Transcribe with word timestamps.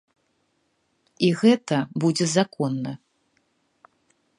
І 1.27 1.29
гэта 1.43 1.77
будзе 2.05 2.25
законна. 2.37 2.91